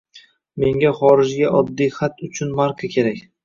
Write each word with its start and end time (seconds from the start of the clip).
Menga 0.63 0.93
xorijga 1.03 1.53
oddiy 1.61 1.95
xat 2.01 2.27
uchun 2.31 2.59
marka 2.61 2.95
kerak. 2.99 3.25